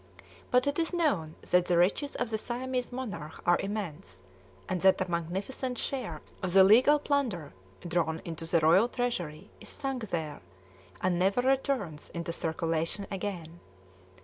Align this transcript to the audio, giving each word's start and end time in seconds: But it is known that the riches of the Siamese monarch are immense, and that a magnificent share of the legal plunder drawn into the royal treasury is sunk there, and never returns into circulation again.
But 0.49 0.65
it 0.65 0.79
is 0.79 0.95
known 0.95 1.35
that 1.51 1.67
the 1.67 1.77
riches 1.77 2.15
of 2.15 2.31
the 2.31 2.37
Siamese 2.39 2.91
monarch 2.91 3.39
are 3.45 3.59
immense, 3.59 4.23
and 4.67 4.81
that 4.81 4.99
a 4.99 5.11
magnificent 5.11 5.77
share 5.77 6.21
of 6.41 6.53
the 6.53 6.63
legal 6.63 6.97
plunder 6.97 7.53
drawn 7.87 8.19
into 8.25 8.47
the 8.47 8.61
royal 8.61 8.87
treasury 8.89 9.51
is 9.59 9.69
sunk 9.69 10.09
there, 10.09 10.41
and 11.01 11.19
never 11.19 11.41
returns 11.41 12.09
into 12.15 12.31
circulation 12.31 13.05
again. 13.11 13.59